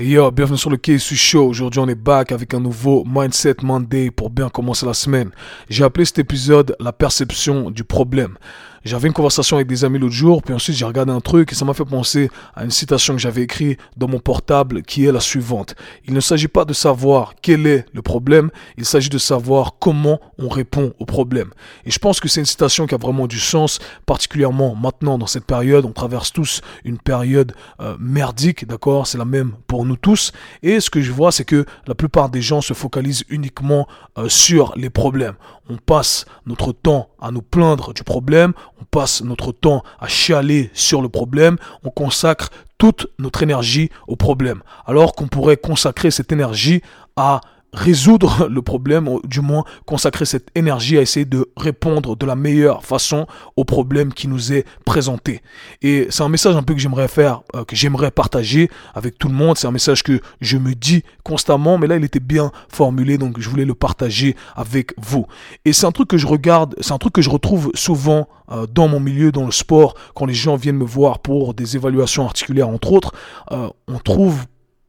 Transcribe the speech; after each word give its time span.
Yo, 0.00 0.30
bienvenue 0.30 0.56
sur 0.56 0.70
le 0.70 0.76
KSU 0.76 1.16
Show. 1.16 1.48
Aujourd'hui, 1.48 1.80
on 1.80 1.88
est 1.88 1.94
back 1.94 2.32
avec 2.32 2.54
un 2.54 2.60
nouveau 2.60 3.04
Mindset 3.06 3.56
Monday 3.62 4.10
pour 4.10 4.30
bien 4.30 4.48
commencer 4.48 4.86
la 4.86 4.94
semaine. 4.94 5.30
J'ai 5.68 5.84
appelé 5.84 6.04
cet 6.04 6.18
épisode 6.18 6.74
la 6.80 6.92
perception 6.92 7.70
du 7.70 7.84
problème. 7.84 8.38
J'avais 8.84 9.08
une 9.08 9.14
conversation 9.14 9.56
avec 9.56 9.66
des 9.66 9.84
amis 9.84 9.98
l'autre 9.98 10.14
jour, 10.14 10.42
puis 10.42 10.54
ensuite 10.54 10.76
j'ai 10.76 10.84
regardé 10.84 11.12
un 11.12 11.20
truc 11.20 11.52
et 11.52 11.54
ça 11.54 11.64
m'a 11.64 11.74
fait 11.74 11.84
penser 11.84 12.30
à 12.54 12.64
une 12.64 12.70
citation 12.70 13.14
que 13.14 13.20
j'avais 13.20 13.42
écrite 13.42 13.78
dans 13.96 14.08
mon 14.08 14.20
portable 14.20 14.82
qui 14.82 15.04
est 15.06 15.12
la 15.12 15.20
suivante. 15.20 15.74
Il 16.06 16.14
ne 16.14 16.20
s'agit 16.20 16.48
pas 16.48 16.64
de 16.64 16.72
savoir 16.72 17.34
quel 17.42 17.66
est 17.66 17.86
le 17.92 18.02
problème, 18.02 18.50
il 18.76 18.84
s'agit 18.84 19.08
de 19.08 19.18
savoir 19.18 19.74
comment 19.78 20.20
on 20.38 20.48
répond 20.48 20.92
au 20.98 21.04
problème. 21.04 21.50
Et 21.84 21.90
je 21.90 21.98
pense 21.98 22.20
que 22.20 22.28
c'est 22.28 22.40
une 22.40 22.46
citation 22.46 22.86
qui 22.86 22.94
a 22.94 22.98
vraiment 22.98 23.26
du 23.26 23.40
sens, 23.40 23.78
particulièrement 24.06 24.74
maintenant 24.74 25.18
dans 25.18 25.26
cette 25.26 25.44
période. 25.44 25.84
On 25.84 25.92
traverse 25.92 26.32
tous 26.32 26.60
une 26.84 26.98
période 26.98 27.52
euh, 27.80 27.96
merdique, 27.98 28.66
d'accord? 28.66 29.06
C'est 29.06 29.18
la 29.18 29.24
même 29.24 29.52
pour 29.66 29.84
nous 29.84 29.96
tous. 29.96 30.32
Et 30.62 30.80
ce 30.80 30.90
que 30.90 31.00
je 31.00 31.12
vois, 31.12 31.32
c'est 31.32 31.44
que 31.44 31.64
la 31.86 31.94
plupart 31.94 32.28
des 32.28 32.42
gens 32.42 32.60
se 32.60 32.74
focalisent 32.74 33.24
uniquement 33.28 33.86
euh, 34.16 34.28
sur 34.28 34.72
les 34.76 34.90
problèmes. 34.90 35.34
On 35.68 35.76
passe 35.76 36.24
notre 36.46 36.72
temps 36.72 37.10
à 37.20 37.30
nous 37.30 37.42
plaindre 37.42 37.92
du 37.92 38.02
problème, 38.02 38.52
on 38.80 38.84
passe 38.84 39.22
notre 39.22 39.52
temps 39.52 39.82
à 40.00 40.08
chialer 40.08 40.70
sur 40.72 41.02
le 41.02 41.08
problème, 41.08 41.56
on 41.84 41.90
consacre 41.90 42.48
toute 42.78 43.08
notre 43.18 43.42
énergie 43.42 43.90
au 44.06 44.16
problème. 44.16 44.62
Alors 44.86 45.14
qu'on 45.14 45.28
pourrait 45.28 45.56
consacrer 45.56 46.10
cette 46.10 46.32
énergie 46.32 46.82
à 47.16 47.40
résoudre 47.72 48.48
le 48.50 48.62
problème, 48.62 49.08
ou 49.08 49.20
du 49.24 49.40
moins 49.40 49.64
consacrer 49.86 50.24
cette 50.24 50.48
énergie 50.54 50.98
à 50.98 51.02
essayer 51.02 51.26
de 51.26 51.48
répondre 51.56 52.16
de 52.16 52.26
la 52.26 52.34
meilleure 52.34 52.84
façon 52.84 53.26
au 53.56 53.64
problème 53.64 54.12
qui 54.12 54.28
nous 54.28 54.52
est 54.52 54.64
présenté. 54.84 55.42
Et 55.82 56.06
c'est 56.10 56.22
un 56.22 56.28
message 56.28 56.56
un 56.56 56.62
peu 56.62 56.74
que 56.74 56.80
j'aimerais 56.80 57.08
faire, 57.08 57.42
euh, 57.54 57.64
que 57.64 57.76
j'aimerais 57.76 58.10
partager 58.10 58.70
avec 58.94 59.18
tout 59.18 59.28
le 59.28 59.34
monde. 59.34 59.56
C'est 59.58 59.66
un 59.66 59.72
message 59.72 60.02
que 60.02 60.20
je 60.40 60.56
me 60.56 60.74
dis 60.74 61.02
constamment, 61.24 61.78
mais 61.78 61.86
là 61.86 61.96
il 61.96 62.04
était 62.04 62.20
bien 62.20 62.52
formulé, 62.68 63.18
donc 63.18 63.40
je 63.40 63.48
voulais 63.48 63.64
le 63.64 63.74
partager 63.74 64.36
avec 64.56 64.94
vous. 64.98 65.26
Et 65.64 65.72
c'est 65.72 65.86
un 65.86 65.92
truc 65.92 66.08
que 66.08 66.18
je 66.18 66.26
regarde, 66.26 66.74
c'est 66.80 66.92
un 66.92 66.98
truc 66.98 67.14
que 67.14 67.22
je 67.22 67.30
retrouve 67.30 67.70
souvent 67.74 68.28
euh, 68.50 68.66
dans 68.66 68.88
mon 68.88 69.00
milieu, 69.00 69.30
dans 69.32 69.44
le 69.44 69.52
sport, 69.52 69.94
quand 70.14 70.26
les 70.26 70.34
gens 70.34 70.56
viennent 70.56 70.76
me 70.78 70.84
voir 70.84 71.18
pour 71.18 71.54
des 71.54 71.76
évaluations 71.76 72.24
articulaires 72.24 72.68
entre 72.68 72.92
autres, 72.92 73.12
euh, 73.52 73.68
on 73.86 73.98
trouve 73.98 74.46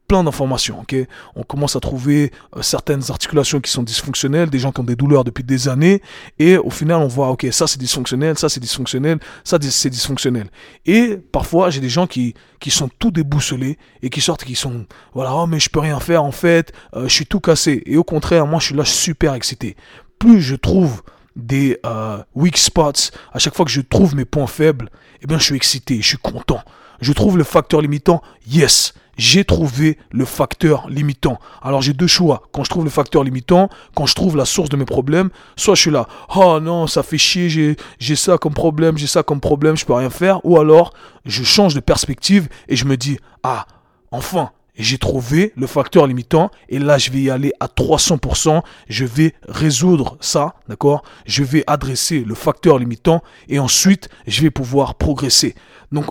plein 0.10 0.24
d'informations. 0.24 0.82
ok? 0.82 0.96
On 1.36 1.44
commence 1.44 1.76
à 1.76 1.80
trouver 1.80 2.32
euh, 2.58 2.64
certaines 2.64 3.04
articulations 3.10 3.62
qui 3.62 3.72
sont 3.72 3.84
dysfonctionnelles, 3.84 4.50
des 4.50 4.58
gens 4.60 4.72
qui 4.72 4.82
ont 4.82 4.84
des 4.84 4.96
douleurs 4.98 5.24
depuis 5.24 5.44
des 5.44 5.70
années, 5.70 6.02
et 6.40 6.58
au 6.58 6.72
final 6.72 6.98
on 6.98 7.08
voit, 7.08 7.30
ok, 7.30 7.48
ça 7.52 7.68
c'est 7.68 7.80
dysfonctionnel, 7.80 8.38
ça 8.38 8.50
c'est 8.50 8.60
dysfonctionnel, 8.60 9.20
ça 9.44 9.58
c'est 9.62 9.90
dysfonctionnel. 9.90 10.48
Et 10.86 11.18
parfois 11.32 11.70
j'ai 11.70 11.80
des 11.80 11.90
gens 11.90 12.08
qui, 12.08 12.34
qui 12.60 12.72
sont 12.72 12.90
tout 13.00 13.12
déboussolés 13.12 13.78
et 14.02 14.10
qui 14.10 14.20
sortent, 14.20 14.44
qui 14.44 14.56
sont, 14.56 14.88
voilà, 15.14 15.34
oh 15.36 15.46
mais 15.46 15.60
je 15.60 15.70
peux 15.70 15.80
rien 15.80 16.00
faire 16.00 16.24
en 16.24 16.32
fait, 16.32 16.74
euh, 16.96 17.08
je 17.08 17.14
suis 17.14 17.28
tout 17.28 17.40
cassé. 17.40 17.84
Et 17.86 17.96
au 17.96 18.04
contraire, 18.04 18.48
moi 18.48 18.60
je 18.60 18.66
suis 18.66 18.76
là 18.76 18.86
super 18.86 19.36
excité. 19.36 19.78
Plus 20.18 20.42
je 20.42 20.56
trouve 20.56 21.04
des 21.36 21.80
euh, 21.86 22.18
weak 22.34 22.58
spots, 22.58 23.12
à 23.32 23.38
chaque 23.38 23.56
fois 23.56 23.64
que 23.64 23.72
je 23.72 23.82
trouve 23.82 24.16
mes 24.16 24.26
points 24.26 24.48
faibles, 24.48 24.90
eh 25.22 25.28
bien 25.28 25.38
je 25.38 25.44
suis 25.44 25.56
excité, 25.56 26.02
je 26.02 26.08
suis 26.08 26.18
content. 26.18 26.62
Je 27.00 27.14
trouve 27.14 27.38
le 27.38 27.44
facteur 27.44 27.80
limitant, 27.80 28.22
yes, 28.48 28.94
j'ai 29.20 29.44
trouvé 29.44 29.98
le 30.12 30.24
facteur 30.24 30.90
limitant. 30.90 31.40
Alors 31.62 31.82
j'ai 31.82 31.92
deux 31.92 32.08
choix. 32.08 32.44
Quand 32.54 32.64
je 32.64 32.70
trouve 32.70 32.86
le 32.86 32.90
facteur 32.90 33.26
limitant, 33.26 33.70
quand 33.94 34.06
je 34.06 34.16
trouve 34.16 34.38
la 34.38 34.46
source 34.46 34.70
de 34.70 34.78
mes 34.78 34.86
problèmes, 34.86 35.30
soit 35.58 35.76
je 35.76 35.82
suis 35.82 35.92
là, 35.92 36.08
oh 36.34 36.60
non, 36.62 36.88
ça 36.88 37.04
fait 37.04 37.18
chier, 37.18 37.50
j'ai, 37.50 38.16
ça 38.16 38.38
comme 38.38 38.54
problème, 38.54 38.98
j'ai 38.98 39.08
ça 39.08 39.22
comme 39.22 39.42
problème, 39.42 39.76
je 39.76 39.86
peux 39.86 39.94
rien 39.94 40.10
faire. 40.10 40.40
Ou 40.46 40.58
alors, 40.58 40.94
je 41.26 41.44
change 41.44 41.74
de 41.74 41.82
perspective 41.82 42.48
et 42.70 42.78
je 42.78 42.86
me 42.86 42.96
dis, 42.96 43.20
ah, 43.44 43.68
enfin, 44.12 44.52
j'ai 44.78 44.98
trouvé 44.98 45.52
le 45.58 45.68
facteur 45.68 46.08
limitant 46.08 46.50
et 46.70 46.80
là 46.80 46.98
je 46.98 47.12
vais 47.12 47.20
y 47.20 47.30
aller 47.30 47.52
à 47.60 47.68
300%, 47.68 48.62
je 48.88 49.04
vais 49.04 49.34
résoudre 49.50 50.18
ça, 50.22 50.56
d'accord? 50.70 51.04
Je 51.26 51.44
vais 51.44 51.66
adresser 51.68 52.24
le 52.24 52.36
facteur 52.36 52.80
limitant 52.80 53.22
et 53.50 53.60
ensuite 53.60 54.08
je 54.28 54.42
vais 54.42 54.50
pouvoir 54.50 54.96
progresser. 54.96 55.56
Donc 55.92 56.06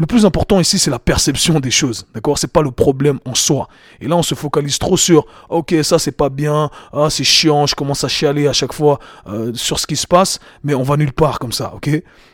le 0.00 0.06
plus 0.06 0.24
important 0.24 0.58
ici, 0.58 0.78
c'est 0.78 0.90
la 0.90 0.98
perception 0.98 1.60
des 1.60 1.70
choses. 1.70 2.06
D'accord? 2.14 2.38
C'est 2.38 2.50
pas 2.50 2.62
le 2.62 2.70
problème 2.70 3.18
en 3.26 3.34
soi. 3.34 3.68
Et 4.00 4.08
là, 4.08 4.16
on 4.16 4.22
se 4.22 4.34
focalise 4.34 4.78
trop 4.78 4.96
sur 4.96 5.26
OK, 5.50 5.74
ça 5.82 5.98
c'est 5.98 6.12
pas 6.12 6.30
bien, 6.30 6.70
ah 6.94 7.08
c'est 7.10 7.22
chiant, 7.22 7.66
je 7.66 7.74
commence 7.74 8.02
à 8.02 8.08
chialer 8.08 8.48
à 8.48 8.54
chaque 8.54 8.72
fois 8.72 8.98
euh, 9.26 9.52
sur 9.52 9.78
ce 9.78 9.86
qui 9.86 9.96
se 9.96 10.06
passe, 10.06 10.40
mais 10.64 10.74
on 10.74 10.82
va 10.82 10.96
nulle 10.96 11.12
part 11.12 11.38
comme 11.38 11.52
ça, 11.52 11.74
OK 11.74 11.90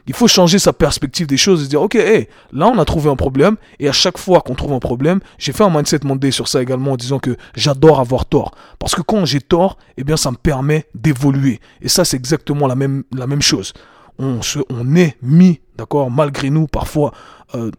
Il 0.07 0.15
faut 0.15 0.29
changer 0.29 0.61
sa 0.61 0.73
perspective 0.73 1.27
des 1.27 1.37
choses 1.37 1.65
et 1.65 1.67
dire 1.67 1.83
OK, 1.83 1.97
hey, 1.97 2.29
là 2.53 2.69
on 2.69 2.79
a 2.79 2.85
trouvé 2.85 3.11
un 3.11 3.17
problème 3.17 3.57
et 3.81 3.89
à 3.89 3.93
chaque 3.93 4.17
fois 4.17 4.43
qu'on 4.43 4.55
trouve 4.55 4.73
un 4.73 4.79
problème, 4.79 5.19
j'ai 5.37 5.53
fait 5.53 5.65
un 5.65 5.71
mindset 5.71 6.01
Monday 6.05 6.31
sur 6.31 6.47
ça 6.47 6.63
également 6.63 6.93
en 6.93 6.97
disant 6.97 7.19
que 7.19 7.37
j'adore 7.57 7.99
avoir 7.99 8.27
tort 8.27 8.53
parce 8.79 8.95
que 8.95 9.03
quand 9.03 9.25
j'ai 9.25 9.41
tort, 9.41 9.77
eh 9.97 10.05
bien 10.05 10.17
ça 10.17 10.31
me 10.31 10.37
permet 10.37 10.87
d'évoluer. 10.95 11.61
Et 11.83 11.89
ça 11.89 12.05
c'est 12.05 12.17
exactement 12.17 12.69
la 12.69 12.77
même 12.77 13.43
chose. 13.43 13.73
On 14.19 14.97
est 14.97 15.17
mis 15.23 15.61
d'accord, 15.77 16.11
malgré 16.11 16.51
nous, 16.51 16.67
parfois, 16.67 17.13
euh, 17.55 17.71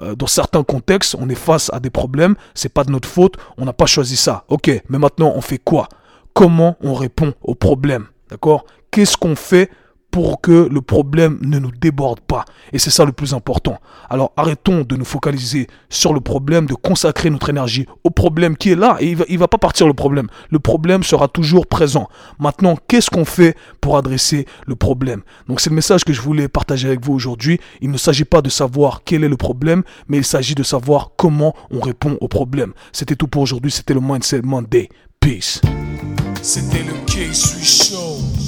euh, 0.00 0.14
dans 0.14 0.26
certains 0.26 0.62
contextes, 0.62 1.16
on 1.18 1.28
est 1.28 1.34
face 1.34 1.70
à 1.72 1.80
des 1.80 1.90
problèmes, 1.90 2.36
c'est 2.54 2.72
pas 2.72 2.84
de 2.84 2.90
notre 2.90 3.08
faute, 3.08 3.34
on 3.56 3.64
n'a 3.64 3.72
pas 3.72 3.86
choisi 3.86 4.16
ça. 4.16 4.44
Ok, 4.48 4.70
mais 4.88 4.98
maintenant, 4.98 5.32
on 5.34 5.40
fait 5.40 5.58
quoi? 5.58 5.88
Comment 6.34 6.76
on 6.80 6.94
répond 6.94 7.34
aux 7.42 7.54
problèmes? 7.54 8.06
D'accord? 8.30 8.64
Qu'est-ce 8.90 9.16
qu'on 9.16 9.36
fait 9.36 9.70
pour 10.10 10.40
que 10.40 10.68
le 10.70 10.80
problème 10.80 11.38
ne 11.42 11.58
nous 11.58 11.70
déborde 11.70 12.20
pas. 12.20 12.44
Et 12.72 12.78
c'est 12.78 12.90
ça 12.90 13.04
le 13.04 13.12
plus 13.12 13.34
important. 13.34 13.78
Alors 14.08 14.32
arrêtons 14.36 14.82
de 14.82 14.96
nous 14.96 15.04
focaliser 15.04 15.66
sur 15.90 16.12
le 16.12 16.20
problème, 16.20 16.66
de 16.66 16.74
consacrer 16.74 17.30
notre 17.30 17.50
énergie 17.50 17.86
au 18.04 18.10
problème 18.10 18.56
qui 18.56 18.70
est 18.70 18.76
là. 18.76 18.96
Et 19.00 19.10
il 19.10 19.16
va, 19.16 19.24
va 19.28 19.48
pas 19.48 19.58
partir 19.58 19.86
le 19.86 19.94
problème. 19.94 20.28
Le 20.50 20.58
problème 20.58 21.02
sera 21.02 21.28
toujours 21.28 21.66
présent. 21.66 22.08
Maintenant, 22.38 22.76
qu'est-ce 22.88 23.10
qu'on 23.10 23.24
fait 23.24 23.56
pour 23.80 23.96
adresser 23.96 24.46
le 24.66 24.76
problème? 24.76 25.22
Donc 25.48 25.60
c'est 25.60 25.70
le 25.70 25.76
message 25.76 26.04
que 26.04 26.12
je 26.12 26.20
voulais 26.20 26.48
partager 26.48 26.88
avec 26.88 27.04
vous 27.04 27.12
aujourd'hui. 27.12 27.60
Il 27.80 27.90
ne 27.90 27.98
s'agit 27.98 28.24
pas 28.24 28.42
de 28.42 28.48
savoir 28.48 29.02
quel 29.04 29.24
est 29.24 29.28
le 29.28 29.36
problème, 29.36 29.82
mais 30.08 30.16
il 30.16 30.24
s'agit 30.24 30.54
de 30.54 30.62
savoir 30.62 31.12
comment 31.16 31.54
on 31.70 31.80
répond 31.80 32.16
au 32.20 32.28
problème. 32.28 32.72
C'était 32.92 33.16
tout 33.16 33.28
pour 33.28 33.42
aujourd'hui. 33.42 33.70
C'était 33.70 33.94
le 33.94 34.00
Mindset 34.00 34.42
Monday. 34.42 34.88
Peace. 35.20 35.60
C'était 36.42 36.84
le 36.84 36.94
K-Sui 37.06 37.64
Show. 37.64 38.47